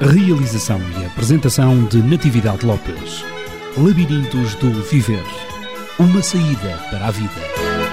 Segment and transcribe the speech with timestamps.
[0.00, 3.24] Realização e apresentação de Natividade Lopes.
[3.76, 5.24] Labirintos do Viver.
[5.98, 7.83] Uma saída para a vida.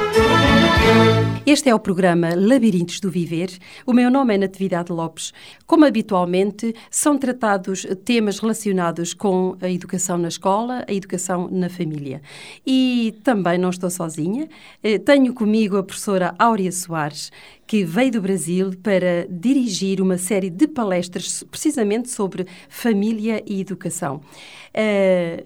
[1.52, 3.50] Este é o programa Labirintos do Viver.
[3.86, 5.34] O meu nome é Natividade Lopes.
[5.66, 12.22] Como habitualmente, são tratados temas relacionados com a educação na escola, a educação na família.
[12.66, 14.48] E também não estou sozinha.
[14.82, 17.32] Eh, tenho comigo a professora Áurea Soares,
[17.68, 24.22] que veio do Brasil para dirigir uma série de palestras precisamente sobre família e educação.
[24.74, 25.46] Uh,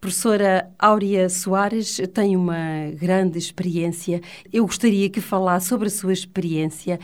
[0.00, 4.22] Professora Áurea Soares tem uma grande experiência.
[4.50, 6.98] Eu gostaria que falasse sobre a sua experiência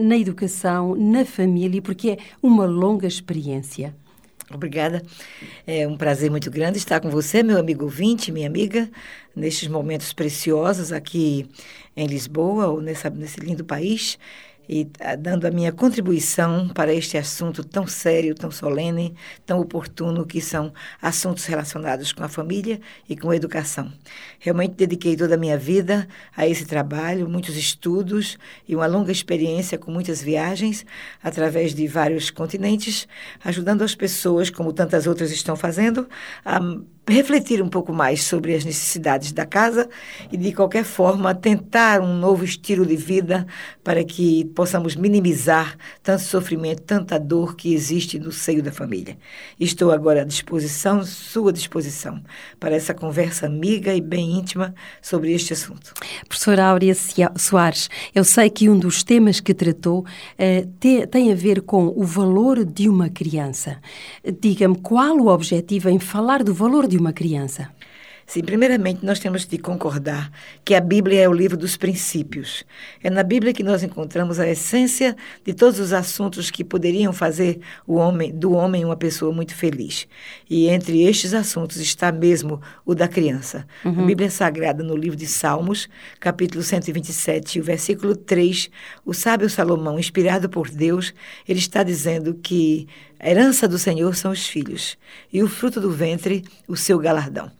[0.00, 3.94] na educação, na família, porque é uma longa experiência.
[4.50, 5.02] Obrigada.
[5.66, 8.90] É um prazer muito grande estar com você, meu amigo ouvinte, minha amiga,
[9.36, 11.46] nestes momentos preciosos aqui
[11.94, 14.18] em Lisboa, ou nessa, nesse lindo país
[14.72, 20.24] e ah, dando a minha contribuição para este assunto tão sério, tão solene, tão oportuno,
[20.24, 23.92] que são assuntos relacionados com a família e com a educação.
[24.38, 29.76] Realmente dediquei toda a minha vida a esse trabalho, muitos estudos e uma longa experiência
[29.76, 30.86] com muitas viagens
[31.20, 33.08] através de vários continentes,
[33.42, 36.08] ajudando as pessoas, como tantas outras estão fazendo,
[36.44, 36.60] a
[37.10, 39.88] refletir um pouco mais sobre as necessidades da casa
[40.30, 43.46] e, de qualquer forma, tentar um novo estilo de vida
[43.82, 49.18] para que possamos minimizar tanto sofrimento, tanta dor que existe no seio da família.
[49.58, 52.22] Estou agora à disposição, sua disposição,
[52.58, 55.92] para essa conversa amiga e bem íntima sobre este assunto.
[56.28, 56.94] Professora Áurea
[57.36, 61.92] Soares, eu sei que um dos temas que tratou uh, te, tem a ver com
[61.96, 63.78] o valor de uma criança.
[64.40, 67.70] Diga-me qual o objetivo em falar do valor de uma criança?
[68.30, 70.30] Sim, primeiramente nós temos de concordar
[70.64, 72.64] que a Bíblia é o livro dos princípios.
[73.02, 77.58] É na Bíblia que nós encontramos a essência de todos os assuntos que poderiam fazer
[77.84, 80.06] o homem do homem uma pessoa muito feliz.
[80.48, 83.66] E entre estes assuntos está mesmo o da criança.
[83.84, 84.04] Uhum.
[84.04, 85.88] A Bíblia Sagrada no livro de Salmos,
[86.20, 88.70] capítulo 127, o versículo 3,
[89.04, 91.12] o sábio Salomão, inspirado por Deus,
[91.48, 92.86] ele está dizendo que
[93.18, 94.96] a herança do Senhor são os filhos,
[95.32, 97.50] e o fruto do ventre, o seu galardão.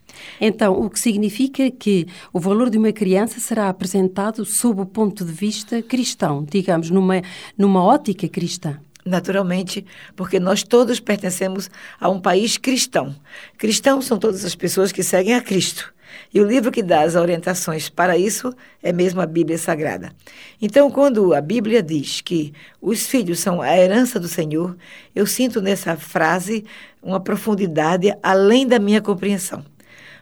[0.41, 5.25] Então, o que significa que o valor de uma criança será apresentado sob o ponto
[5.25, 7.23] de vista cristão, digamos, numa,
[7.57, 8.79] numa ótica cristã.
[9.05, 13.15] Naturalmente, porque nós todos pertencemos a um país cristão.
[13.57, 15.93] Cristãos são todas as pessoas que seguem a Cristo.
[16.33, 20.13] E o livro que dá as orientações para isso é mesmo a Bíblia Sagrada.
[20.61, 24.77] Então, quando a Bíblia diz que os filhos são a herança do Senhor,
[25.15, 26.65] eu sinto nessa frase
[27.03, 29.65] uma profundidade além da minha compreensão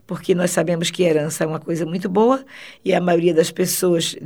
[0.08, 2.42] porque nós sabemos que herança é uma coisa muito boa
[2.82, 4.16] e a maioria das pessoas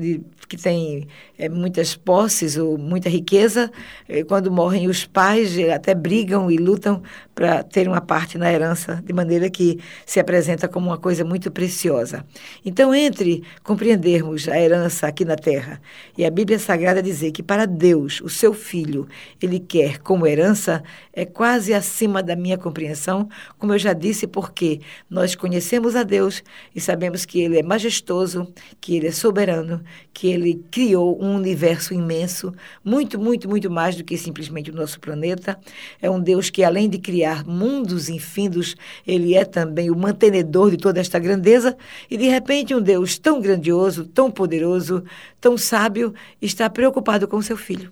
[0.48, 3.69] que tem é, muitas posses ou muita riqueza,
[4.09, 7.03] é, quando morrem os pais, até brigam e lutam
[7.34, 11.50] para ter uma parte na herança, de maneira que se apresenta como uma coisa muito
[11.50, 12.25] preciosa.
[12.64, 15.81] Então, entre compreendermos a herança aqui na terra
[16.16, 19.09] e a Bíblia Sagrada dizer que para Deus, o seu filho,
[19.41, 23.28] ele quer como herança, é quase acima da minha compreensão,
[23.59, 26.43] como eu já disse, porque nós conhecemos a Deus
[26.75, 28.47] e sabemos que ele é majestoso,
[28.81, 32.53] que ele é soberano, que ele criou um universo imenso,
[32.84, 35.59] muito, muito, muito mais do que simplesmente o nosso planeta.
[36.00, 40.77] É um Deus que, além de criar mundos infindos, ele é também o mantenedor de
[40.77, 41.77] toda esta grandeza.
[42.11, 45.03] E, de repente, um Deus tão grandioso, tão poderoso,
[45.41, 47.91] tão sábio, está preocupado com seu filho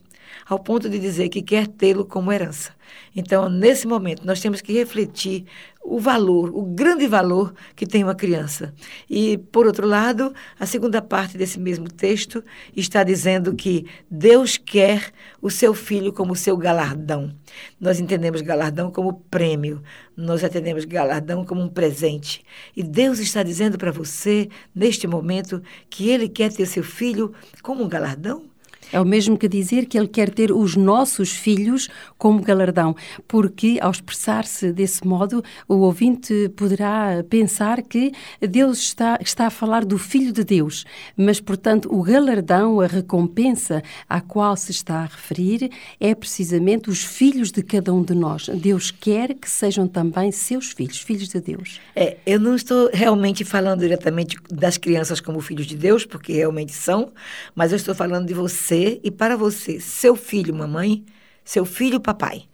[0.51, 2.73] ao ponto de dizer que quer tê-lo como herança.
[3.15, 5.45] Então, nesse momento, nós temos que refletir
[5.83, 8.75] o valor, o grande valor que tem uma criança.
[9.09, 12.45] E, por outro lado, a segunda parte desse mesmo texto
[12.77, 15.11] está dizendo que Deus quer
[15.41, 17.35] o seu filho como seu galardão.
[17.81, 19.83] Nós entendemos galardão como prêmio,
[20.17, 22.45] nós entendemos galardão como um presente.
[22.77, 27.33] E Deus está dizendo para você, neste momento, que Ele quer ter seu filho
[27.63, 28.51] como um galardão.
[28.93, 31.89] É o mesmo que dizer que ele quer ter os nossos filhos
[32.19, 32.97] como galardão,
[33.29, 39.85] porque ao expressar-se desse modo, o ouvinte poderá pensar que Deus está, está a falar
[39.85, 40.85] do Filho de Deus,
[41.17, 45.71] mas, portanto, o galardão, a recompensa à qual se está a referir
[46.01, 48.49] é precisamente os filhos de cada um de nós.
[48.49, 51.81] Deus quer que sejam também seus filhos, filhos de Deus.
[51.95, 56.73] É, eu não estou realmente falando diretamente das crianças como filhos de Deus, porque realmente
[56.73, 57.13] são,
[57.55, 61.05] mas eu estou falando de você e para você, seu filho, mamãe,
[61.45, 62.45] seu filho, papai.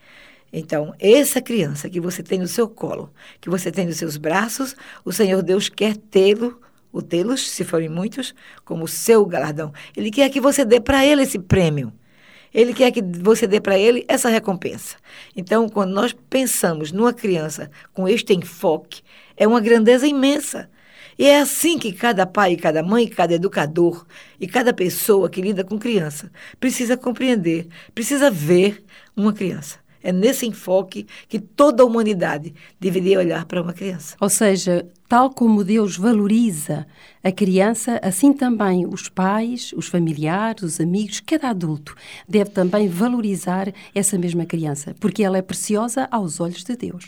[0.53, 4.75] Então, essa criança que você tem no seu colo, que você tem nos seus braços,
[5.05, 6.61] o Senhor Deus quer tê-lo,
[6.93, 8.35] ou tê-los, se forem muitos,
[8.65, 9.73] como seu galardão.
[9.97, 11.93] Ele quer que você dê para ele esse prêmio.
[12.55, 14.97] Ele quer que você dê para ele essa recompensa.
[15.37, 19.03] Então, quando nós pensamos numa criança com este enfoque,
[19.37, 20.71] é uma grandeza imensa.
[21.19, 24.07] E é assim que cada pai, cada mãe, cada educador
[24.39, 26.31] e cada pessoa que lida com criança
[26.61, 28.85] precisa compreender, precisa ver
[29.17, 29.79] uma criança.
[30.03, 34.15] É nesse enfoque que toda a humanidade deveria olhar para uma criança.
[34.21, 36.87] Ou seja, tal como Deus valoriza
[37.25, 41.97] a criança, assim também os pais, os familiares, os amigos, cada adulto
[42.29, 47.07] deve também valorizar essa mesma criança, porque ela é preciosa aos olhos de Deus.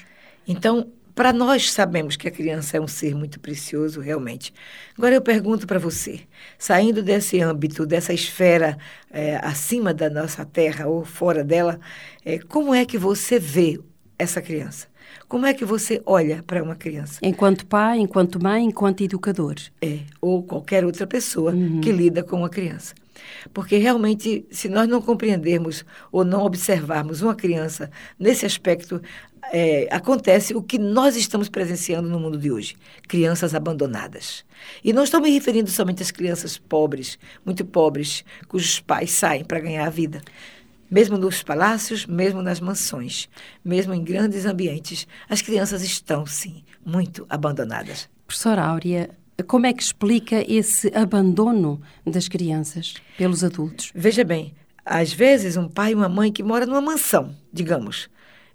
[0.49, 0.89] Então,
[1.19, 4.55] para nós sabemos que a criança é um ser muito precioso, realmente.
[4.97, 6.21] Agora eu pergunto para você,
[6.57, 8.79] saindo desse âmbito, dessa esfera
[9.11, 11.81] é, acima da nossa terra ou fora dela,
[12.25, 13.81] é, como é que você vê
[14.17, 14.87] essa criança?
[15.27, 17.19] Como é que você olha para uma criança?
[17.21, 19.57] Enquanto pai, enquanto mãe, enquanto educador.
[19.83, 21.81] É, ou qualquer outra pessoa uhum.
[21.81, 22.95] que lida com uma criança.
[23.53, 29.03] Porque realmente, se nós não compreendermos ou não observarmos uma criança nesse aspecto,
[29.53, 34.45] é, acontece o que nós estamos presenciando no mundo de hoje: crianças abandonadas.
[34.83, 39.61] E não estou me referindo somente às crianças pobres, muito pobres, cujos pais saem para
[39.61, 40.21] ganhar a vida.
[40.91, 43.29] Mesmo nos palácios, mesmo nas mansões,
[43.63, 48.09] mesmo em grandes ambientes, as crianças estão, sim, muito abandonadas.
[48.27, 49.11] Professora Áurea,
[49.47, 53.93] como é que explica esse abandono das crianças pelos adultos?
[53.95, 54.55] Veja bem,
[54.85, 58.09] às vezes um pai e uma mãe que mora numa mansão, digamos,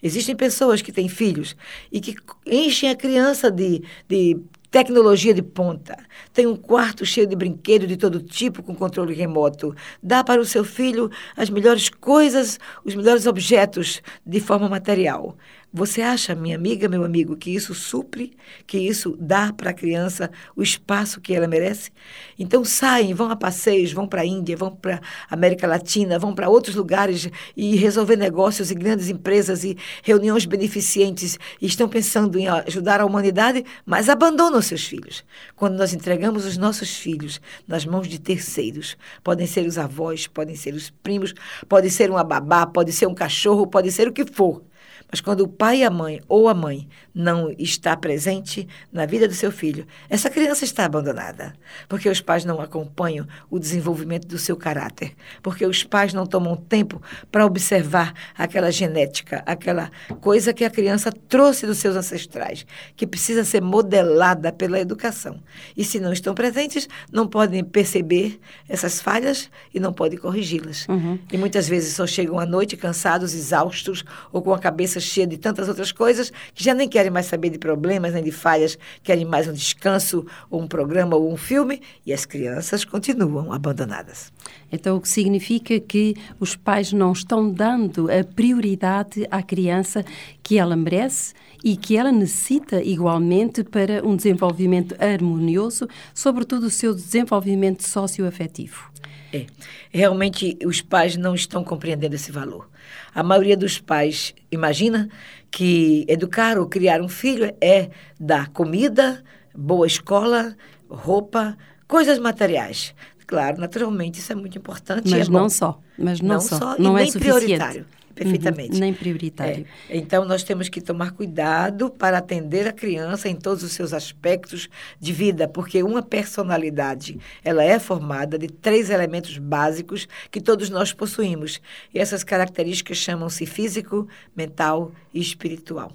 [0.03, 1.55] Existem pessoas que têm filhos
[1.89, 2.15] e que
[2.45, 4.37] enchem a criança de, de
[4.69, 5.95] tecnologia de ponta.
[6.33, 9.73] Tem um quarto cheio de brinquedos de todo tipo com controle remoto.
[10.01, 15.37] Dá para o seu filho as melhores coisas, os melhores objetos de forma material.
[15.75, 18.37] Você acha, minha amiga, meu amigo, que isso supre,
[18.67, 21.89] que isso dá para a criança o espaço que ela merece?
[22.37, 26.35] Então saem, vão a passeios, vão para a Índia, vão para a América Latina, vão
[26.35, 27.27] para outros lugares
[27.57, 33.05] e resolver negócios e grandes empresas e reuniões beneficentes e estão pensando em ajudar a
[33.05, 35.25] humanidade, mas abandonam seus filhos.
[35.55, 40.55] Quando nós entregamos os nossos filhos nas mãos de terceiros, podem ser os avós, podem
[40.55, 41.33] ser os primos,
[41.67, 44.61] pode ser uma babá, pode ser um cachorro, pode ser o que for.
[45.09, 49.27] Mas quando o pai e a mãe ou a mãe não está presente na vida
[49.27, 51.53] do seu filho, essa criança está abandonada,
[51.87, 56.55] porque os pais não acompanham o desenvolvimento do seu caráter, porque os pais não tomam
[56.55, 57.01] tempo
[57.31, 62.65] para observar aquela genética, aquela coisa que a criança trouxe dos seus ancestrais,
[62.95, 65.39] que precisa ser modelada pela educação.
[65.77, 70.87] E se não estão presentes, não podem perceber essas falhas e não podem corrigi-las.
[70.87, 71.19] Uhum.
[71.31, 75.37] E muitas vezes só chegam à noite cansados, exaustos ou com a cabeça cheia de
[75.37, 79.25] tantas outras coisas que já nem querem mais saber de problemas nem de falhas, querem
[79.25, 84.31] mais um descanso, ou um programa, ou um filme, e as crianças continuam abandonadas.
[84.71, 90.03] Então, o que significa que os pais não estão dando a prioridade à criança
[90.41, 91.33] que ela merece
[91.63, 98.91] e que ela necessita igualmente para um desenvolvimento harmonioso, sobretudo o seu desenvolvimento socioafetivo.
[99.31, 99.47] É,
[99.89, 102.69] realmente os pais não estão compreendendo esse valor.
[103.15, 105.09] A maioria dos pais imagina
[105.53, 109.23] que educar ou criar um filho é dar comida,
[109.55, 110.55] boa escola,
[110.89, 111.55] roupa,
[111.87, 112.95] coisas materiais.
[113.27, 115.11] Claro, naturalmente isso é muito importante.
[115.11, 115.79] Mas é não só.
[115.95, 116.57] Mas não, não só.
[116.57, 116.75] só.
[116.79, 117.39] Não é nem suficiente.
[117.45, 117.85] prioritário.
[118.15, 118.73] Perfeitamente.
[118.73, 119.65] Uhum, nem prioritário.
[119.89, 119.97] É.
[119.97, 124.69] Então, nós temos que tomar cuidado para atender a criança em todos os seus aspectos
[124.99, 130.93] de vida, porque uma personalidade, ela é formada de três elementos básicos que todos nós
[130.93, 131.59] possuímos.
[131.93, 135.91] E essas características chamam-se físico, mental e espiritual.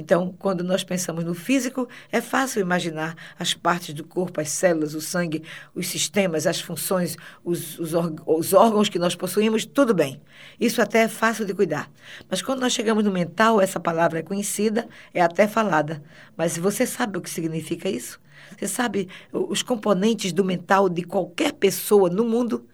[0.00, 4.94] Então, quando nós pensamos no físico, é fácil imaginar as partes do corpo, as células,
[4.94, 5.42] o sangue,
[5.74, 7.92] os sistemas, as funções, os, os,
[8.26, 10.18] os órgãos que nós possuímos, tudo bem.
[10.58, 11.90] Isso até é fácil de cuidar.
[12.30, 16.02] Mas quando nós chegamos no mental, essa palavra é conhecida, é até falada.
[16.34, 18.18] Mas você sabe o que significa isso?
[18.56, 22.66] Você sabe os componentes do mental de qualquer pessoa no mundo?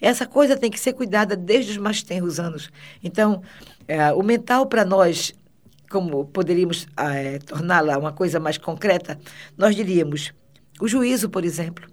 [0.00, 2.70] Essa coisa tem que ser cuidada desde os mais tenros anos.
[3.04, 3.40] Então,
[3.86, 5.32] é, o mental para nós,
[5.92, 9.20] como poderíamos é, torná-la uma coisa mais concreta,
[9.56, 10.32] nós diríamos
[10.80, 11.86] o juízo, por exemplo.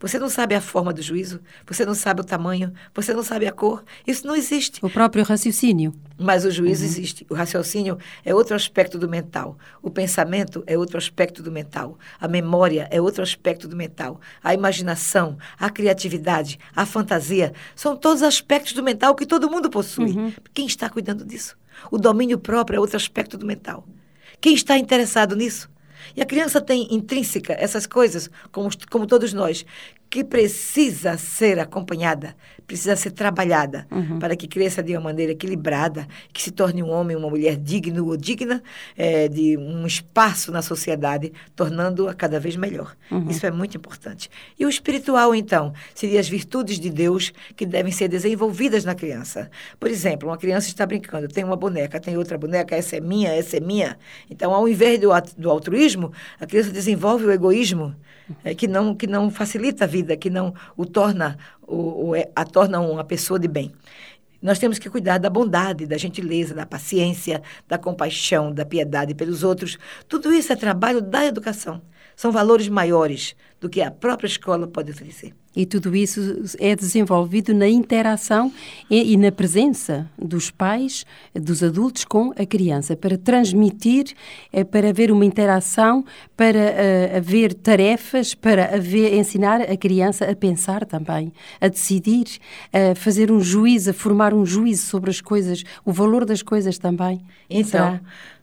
[0.00, 3.46] Você não sabe a forma do juízo, você não sabe o tamanho, você não sabe
[3.46, 3.84] a cor.
[4.06, 4.84] Isso não existe.
[4.84, 5.94] O próprio raciocínio.
[6.18, 6.88] Mas o juízo uhum.
[6.88, 7.26] existe.
[7.28, 9.58] O raciocínio é outro aspecto do mental.
[9.82, 11.98] O pensamento é outro aspecto do mental.
[12.20, 14.20] A memória é outro aspecto do mental.
[14.42, 20.12] A imaginação, a criatividade, a fantasia são todos aspectos do mental que todo mundo possui.
[20.12, 20.32] Uhum.
[20.52, 21.56] Quem está cuidando disso?
[21.90, 23.84] O domínio próprio é outro aspecto do mental.
[24.40, 25.68] Quem está interessado nisso?
[26.16, 29.64] E a criança tem intrínseca essas coisas, como, como todos nós,
[30.10, 34.18] que precisa ser acompanhada, precisa ser trabalhada uhum.
[34.18, 38.06] para que cresça de uma maneira equilibrada, que se torne um homem, uma mulher digno
[38.06, 38.62] ou digna
[38.96, 42.96] é, de um espaço na sociedade, tornando-a cada vez melhor.
[43.10, 43.28] Uhum.
[43.28, 44.30] Isso é muito importante.
[44.58, 49.50] E o espiritual, então, seria as virtudes de Deus que devem ser desenvolvidas na criança.
[49.78, 53.30] Por exemplo, uma criança está brincando, tem uma boneca, tem outra boneca, essa é minha,
[53.30, 53.98] essa é minha.
[54.30, 57.94] Então, ao invés do, do altruísmo, a criança desenvolve o egoísmo
[58.44, 62.30] é, que, não, que não facilita a vida, que não o torna, o, o, é,
[62.34, 63.72] a torna uma pessoa de bem.
[64.40, 69.42] Nós temos que cuidar da bondade, da gentileza, da paciência, da compaixão, da piedade pelos
[69.42, 69.78] outros.
[70.06, 71.80] Tudo isso é trabalho da educação.
[72.16, 75.32] São valores maiores do que a própria escola pode oferecer.
[75.56, 76.20] E tudo isso
[76.58, 78.52] é desenvolvido na interação
[78.90, 84.06] e, e, na presença dos pais, dos adultos com a criança, para transmitir,
[84.52, 86.04] é, para haver uma interação,
[86.36, 92.26] para uh, haver tarefas, para haver, ensinar a criança a pensar também, a decidir,
[92.72, 96.78] a fazer um juízo, a formar um juízo sobre as coisas, o valor das coisas
[96.78, 97.20] também.
[97.48, 98.00] Então, Será?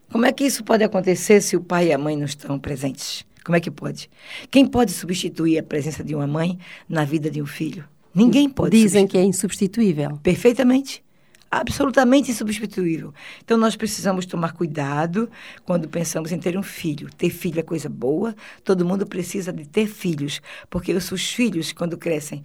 [0.09, 3.25] como é que isso pode acontecer se o pai e a mãe não estão presentes?
[3.43, 4.09] Como é que pode?
[4.49, 6.57] Quem pode substituir a presença de uma mãe
[6.87, 7.83] na vida de um filho?
[8.13, 8.77] Ninguém pode.
[8.77, 10.17] Dizem que é insubstituível.
[10.21, 11.03] Perfeitamente
[11.51, 13.13] absolutamente insubstituível.
[13.43, 15.29] Então, nós precisamos tomar cuidado
[15.65, 17.09] quando pensamos em ter um filho.
[17.17, 21.73] Ter filho é coisa boa, todo mundo precisa de ter filhos, porque os seus filhos,
[21.73, 22.41] quando crescem,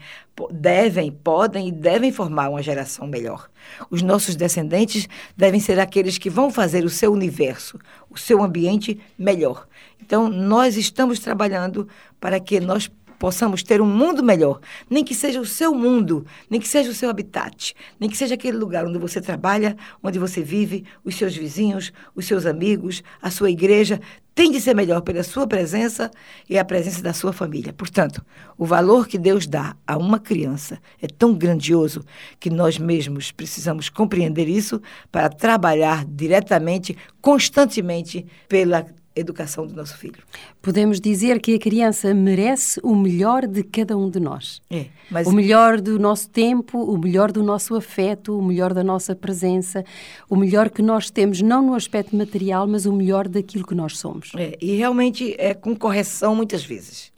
[0.51, 3.49] devem, podem e devem formar uma geração melhor.
[3.89, 7.79] Os nossos descendentes devem ser aqueles que vão fazer o seu universo,
[8.11, 9.69] o seu ambiente melhor.
[10.01, 11.89] Então, nós estamos trabalhando
[12.21, 16.61] para que nós possamos ter um mundo melhor, nem que seja o seu mundo, nem
[16.61, 20.43] que seja o seu habitat, nem que seja aquele lugar onde você trabalha, onde você
[20.43, 24.01] vive, os seus vizinhos, os seus amigos, a sua igreja,
[24.37, 26.11] tem de ser melhor pela sua presença
[26.49, 27.73] e a presença da sua família.
[27.73, 28.23] Portanto,
[28.59, 32.05] o valor que Deus dá a uma criança é tão grandioso
[32.39, 34.81] que nós mesmos precisamos compreender isso
[35.11, 40.23] para trabalhar diretamente, constantemente pela educação do nosso filho.
[40.61, 44.61] Podemos dizer que a criança merece o melhor de cada um de nós.
[44.71, 45.27] É, mas...
[45.27, 49.85] O melhor do nosso tempo, o melhor do nosso afeto, o melhor da nossa presença,
[50.29, 53.99] o melhor que nós temos, não no aspecto material, mas o melhor daquilo que nós
[53.99, 54.33] somos.
[54.37, 57.16] É, e realmente é com correção muitas vezes.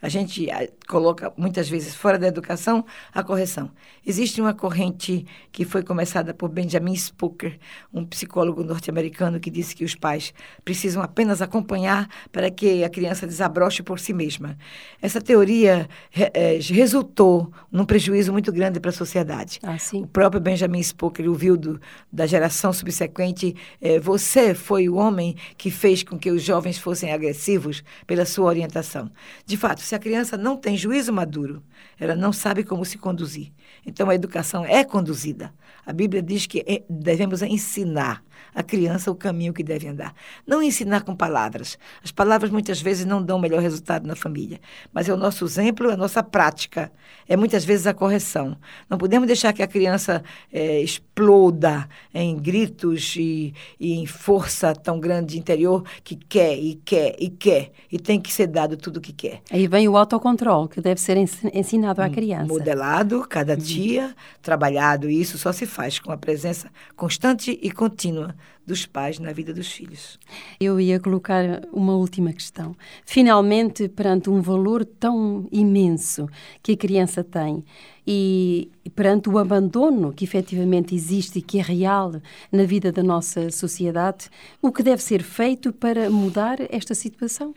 [0.00, 3.70] A gente ah, coloca muitas vezes fora da educação a correção.
[4.06, 7.58] Existe uma corrente que foi começada por Benjamin Spooker,
[7.92, 10.32] um psicólogo norte-americano que disse que os pais
[10.64, 14.56] precisam apenas acompanhar para que a criança desabroche por si mesma.
[15.02, 19.58] Essa teoria é, resultou num prejuízo muito grande para a sociedade.
[19.62, 21.80] Ah, o próprio Benjamin Spooker ouviu do,
[22.12, 27.12] da geração subsequente: é, você foi o homem que fez com que os jovens fossem
[27.12, 29.10] agressivos pela sua orientação.
[29.44, 31.62] De fato, se a criança não tem juízo maduro,
[31.98, 33.52] ela não sabe como se conduzir.
[33.86, 35.50] Então, a educação é conduzida.
[35.86, 38.22] A Bíblia diz que é, devemos ensinar
[38.54, 40.14] a criança o caminho que deve andar.
[40.46, 41.78] Não ensinar com palavras.
[42.04, 44.60] As palavras muitas vezes não dão o melhor resultado na família,
[44.92, 46.92] mas é o nosso exemplo, a nossa prática.
[47.26, 48.58] É muitas vezes a correção.
[48.90, 50.82] Não podemos deixar que a criança é,
[51.18, 57.28] exploda em gritos e, e em força tão grande interior que quer e quer e
[57.28, 59.42] quer e tem que ser dado tudo o que quer.
[59.50, 62.46] Aí vem o autocontrole que deve ser ensinado à hum, criança.
[62.46, 63.58] Modelado cada uhum.
[63.58, 65.10] dia, trabalhado.
[65.10, 68.34] E isso só se faz com a presença constante e contínua
[68.68, 70.18] dos pais na vida dos filhos.
[70.60, 72.76] Eu ia colocar uma última questão.
[73.04, 76.28] Finalmente, perante um valor tão imenso
[76.62, 77.64] que a criança tem
[78.06, 82.20] e perante o abandono que efetivamente existe e que é real
[82.52, 84.28] na vida da nossa sociedade,
[84.62, 87.54] o que deve ser feito para mudar esta situação?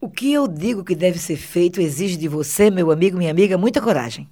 [0.00, 3.58] O que eu digo que deve ser feito exige de você, meu amigo, minha amiga,
[3.58, 4.28] muita coragem.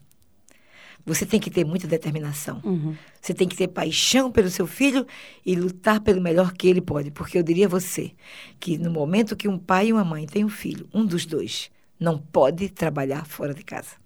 [1.08, 2.60] Você tem que ter muita determinação.
[2.62, 2.94] Uhum.
[3.20, 5.06] Você tem que ter paixão pelo seu filho
[5.44, 7.10] e lutar pelo melhor que ele pode.
[7.10, 8.12] Porque eu diria a você
[8.60, 11.70] que no momento que um pai e uma mãe têm um filho, um dos dois
[11.98, 13.96] não pode trabalhar fora de casa.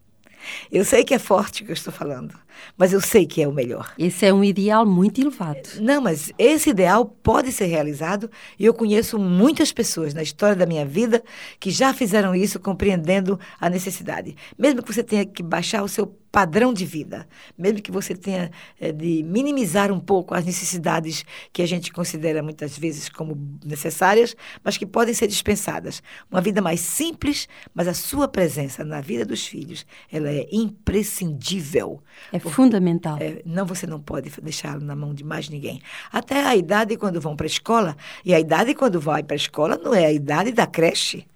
[0.70, 2.34] Eu sei que é forte o que eu estou falando,
[2.76, 3.92] mas eu sei que é o melhor.
[3.98, 5.68] Esse é um ideal muito elevado.
[5.80, 10.66] Não, mas esse ideal pode ser realizado e eu conheço muitas pessoas na história da
[10.66, 11.22] minha vida
[11.58, 14.36] que já fizeram isso compreendendo a necessidade.
[14.58, 17.28] Mesmo que você tenha que baixar o seu padrão de vida,
[17.58, 22.42] mesmo que você tenha é, de minimizar um pouco as necessidades que a gente considera
[22.42, 26.02] muitas vezes como necessárias, mas que podem ser dispensadas.
[26.30, 32.02] Uma vida mais simples, mas a sua presença na vida dos filhos, ela é imprescindível.
[32.32, 33.18] É fundamental.
[33.20, 35.80] É, não, você não pode deixá-lo na mão de mais ninguém.
[36.12, 39.36] Até a idade quando vão para a escola, e a idade quando vai para a
[39.36, 41.26] escola não é a idade da creche,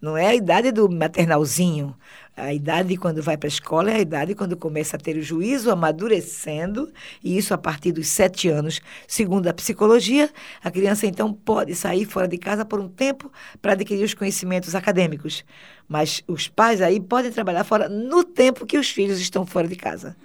[0.00, 1.94] não é a idade do maternalzinho,
[2.36, 5.22] a idade quando vai para a escola é a idade quando começa a ter o
[5.22, 6.92] juízo amadurecendo,
[7.22, 8.80] e isso a partir dos sete anos.
[9.06, 10.28] Segundo a psicologia,
[10.62, 13.30] a criança então pode sair fora de casa por um tempo
[13.62, 15.44] para adquirir os conhecimentos acadêmicos.
[15.88, 19.76] Mas os pais aí podem trabalhar fora no tempo que os filhos estão fora de
[19.76, 20.16] casa.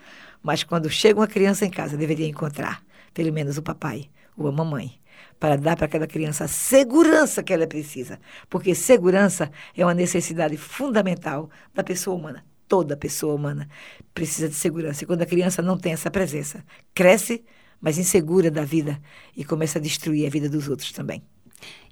[0.41, 4.51] Mas quando chega uma criança em casa, deveria encontrar pelo menos o papai ou a
[4.51, 4.99] mamãe
[5.39, 8.19] para dar para aquela criança a segurança que ela precisa.
[8.49, 12.45] Porque segurança é uma necessidade fundamental da pessoa humana.
[12.67, 13.67] Toda pessoa humana
[14.13, 15.03] precisa de segurança.
[15.03, 17.43] E quando a criança não tem essa presença, cresce,
[17.81, 18.99] mas insegura da vida
[19.35, 21.23] e começa a destruir a vida dos outros também.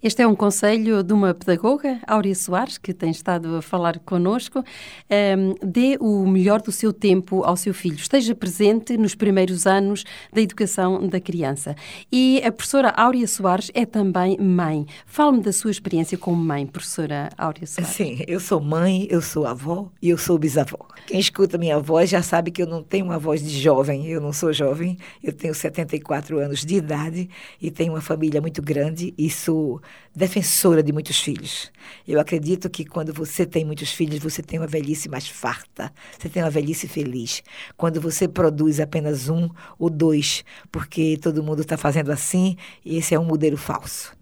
[0.01, 4.63] Este é um conselho de uma pedagoga, Áurea Soares, que tem estado a falar connosco.
[5.09, 7.95] Um, dê o melhor do seu tempo ao seu filho.
[7.95, 11.75] Esteja presente nos primeiros anos da educação da criança.
[12.11, 14.85] E a professora Áurea Soares é também mãe.
[15.07, 17.95] Fale-me da sua experiência como mãe, professora Áurea Soares.
[17.95, 20.77] Sim, eu sou mãe, eu sou avó e eu sou bisavó.
[21.07, 24.05] Quem escuta minha voz já sabe que eu não tenho uma voz de jovem.
[24.05, 27.27] Eu não sou jovem, eu tenho 74 anos de idade
[27.59, 29.81] e tenho uma família muito grande e sou
[30.15, 31.71] defensora de muitos filhos.
[32.07, 36.27] Eu acredito que quando você tem muitos filhos, você tem uma velhice mais farta, você
[36.27, 37.43] tem uma velhice feliz.
[37.77, 43.19] Quando você produz apenas um ou dois, porque todo mundo está fazendo assim, esse é
[43.19, 44.16] um modelo falso.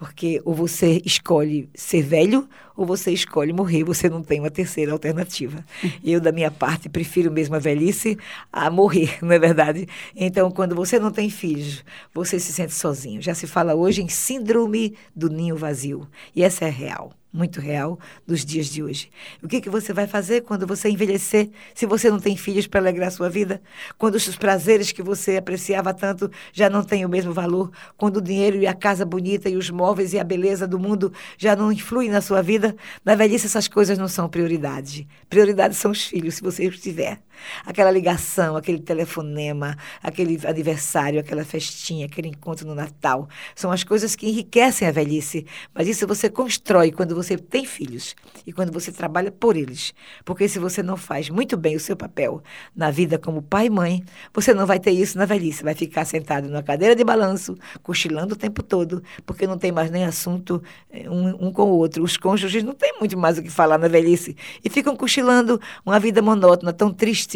[0.00, 4.92] Porque ou você escolhe ser velho ou você escolhe morrer, você não tem uma terceira
[4.92, 5.62] alternativa.
[6.02, 8.16] Eu, da minha parte, prefiro mesmo a velhice
[8.50, 9.86] a morrer, não é verdade?
[10.16, 13.20] Então, quando você não tem filhos, você se sente sozinho.
[13.20, 16.08] Já se fala hoje em síndrome do ninho vazio.
[16.34, 19.10] E essa é real muito real dos dias de hoje.
[19.42, 22.80] O que, que você vai fazer quando você envelhecer, se você não tem filhos para
[22.80, 23.62] alegrar sua vida?
[23.96, 27.70] Quando os prazeres que você apreciava tanto já não têm o mesmo valor?
[27.96, 31.12] Quando o dinheiro e a casa bonita e os móveis e a beleza do mundo
[31.38, 32.74] já não influem na sua vida?
[33.04, 35.06] Na velhice essas coisas não são prioridade.
[35.28, 37.20] Prioridade são os filhos, se você os tiver.
[37.64, 44.16] Aquela ligação, aquele telefonema, aquele aniversário, aquela festinha, aquele encontro no Natal, são as coisas
[44.16, 45.46] que enriquecem a velhice.
[45.74, 48.14] Mas isso você constrói quando você tem filhos
[48.46, 49.94] e quando você trabalha por eles.
[50.24, 52.42] Porque se você não faz muito bem o seu papel
[52.74, 55.62] na vida como pai e mãe, você não vai ter isso na velhice.
[55.62, 59.90] Vai ficar sentado numa cadeira de balanço, cochilando o tempo todo, porque não tem mais
[59.90, 62.02] nem assunto eh, um, um com o outro.
[62.02, 65.98] Os cônjuges não têm muito mais o que falar na velhice e ficam cochilando uma
[65.98, 67.29] vida monótona, tão triste,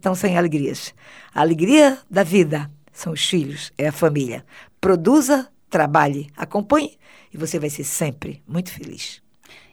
[0.00, 0.94] tão sem alegrias.
[1.34, 4.44] A alegria da vida são os filhos, é a família.
[4.80, 6.98] Produza, trabalhe, acompanhe
[7.32, 9.22] e você vai ser sempre muito feliz.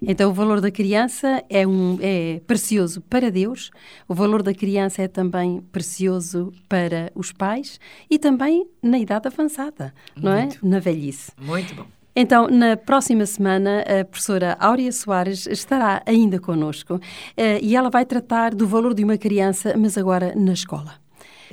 [0.02, 3.70] Então, o valor da criança é, um, é precioso para Deus,
[4.08, 9.94] o valor da criança é também precioso para os pais e também na idade avançada,
[10.16, 10.42] não é?
[10.44, 10.66] Muito.
[10.66, 10.70] é?
[10.70, 11.32] Na velhice.
[11.38, 11.99] Muito bom.
[12.16, 17.00] Então, na próxima semana, a professora Áurea Soares estará ainda connosco
[17.38, 21.00] eh, e ela vai tratar do valor de uma criança, mas agora na escola.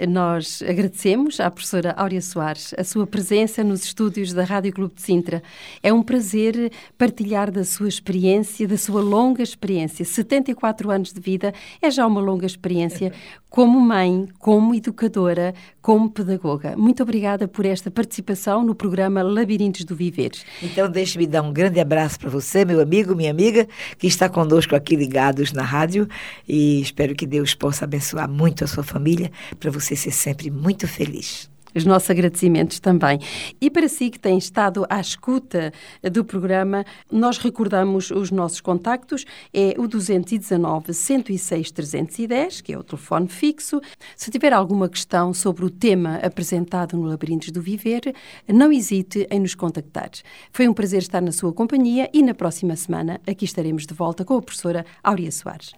[0.06, 5.00] Nós agradecemos à professora Áurea Soares a sua presença nos estúdios da Rádio Clube de
[5.00, 5.42] Sintra.
[5.82, 10.04] É um prazer partilhar da sua experiência, da sua longa experiência.
[10.04, 13.10] 74 anos de vida é já uma longa experiência
[13.56, 16.76] como mãe, como educadora, como pedagoga.
[16.76, 20.32] Muito obrigada por esta participação no programa Labirintos do Viver.
[20.62, 23.66] Então, deixe-me dar um grande abraço para você, meu amigo, minha amiga,
[23.96, 26.06] que está conosco aqui ligados na rádio
[26.46, 30.86] e espero que Deus possa abençoar muito a sua família para você ser sempre muito
[30.86, 31.48] feliz.
[31.76, 33.20] Os nossos agradecimentos também.
[33.60, 35.72] E para si que tem estado à escuta
[36.10, 39.26] do programa, nós recordamos os nossos contactos.
[39.52, 43.78] É o 219 106 310, que é o telefone fixo.
[44.16, 48.14] Se tiver alguma questão sobre o tema apresentado no Labirintos do Viver,
[48.48, 50.10] não hesite em nos contactar.
[50.50, 54.24] Foi um prazer estar na sua companhia e na próxima semana aqui estaremos de volta
[54.24, 55.72] com a professora Áurea Soares.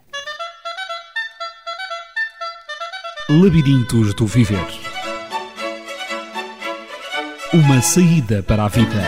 [3.29, 4.88] Labirintos do Viver
[7.53, 9.03] uma saída para a vida.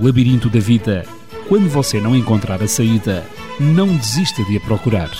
[0.00, 1.04] labirinto da vida,
[1.46, 3.26] quando você não encontrar a saída,
[3.58, 5.10] não desista de a procurar.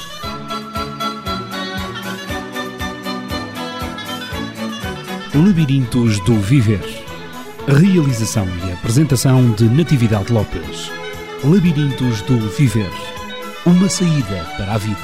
[5.35, 7.05] Labirintos do Viver.
[7.69, 10.91] Realização e apresentação de Natividade Lopes.
[11.45, 13.10] Labirintos do Viver.
[13.67, 14.97] Uma saída para a vida.